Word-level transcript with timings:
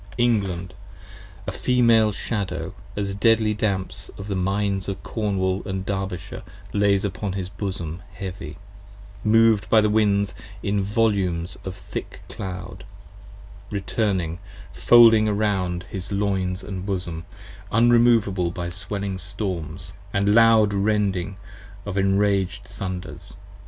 England, 0.17 0.73
a 1.45 1.51
Female 1.51 2.11
Shadow, 2.11 2.73
as 2.97 3.13
deadly 3.13 3.53
damps 3.53 4.09
Of 4.17 4.29
the 4.29 4.35
Mines 4.35 4.89
of 4.89 5.03
Cornwall 5.03 5.59
& 5.77 5.85
Derbyshire 5.85 6.41
lays 6.73 7.05
upon 7.05 7.33
his 7.33 7.49
bosom 7.49 8.01
heavy, 8.13 8.57
Moved 9.23 9.69
by 9.69 9.79
the 9.79 9.91
wind 9.91 10.33
in 10.63 10.81
volumes 10.81 11.55
of 11.63 11.75
thick 11.75 12.23
cloud, 12.29 12.83
returning, 13.69 14.39
folding 14.73 15.29
round 15.29 15.81
10 15.81 15.89
His 15.91 16.11
loins 16.11 16.63
& 16.63 16.63
bosom, 16.87 17.25
unremovable 17.71 18.49
by 18.51 18.71
swelling 18.71 19.19
storms 19.19 19.93
& 20.05 20.13
loud 20.15 20.73
rending 20.73 21.37
Of 21.85 21.95
enraged 21.95 22.63
thunders. 22.67 23.35